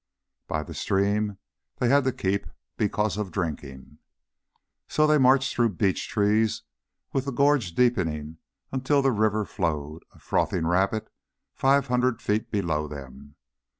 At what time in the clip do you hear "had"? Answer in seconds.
1.89-2.05